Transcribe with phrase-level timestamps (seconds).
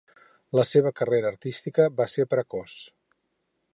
[0.59, 2.79] La seva carrera artística va ser precoç.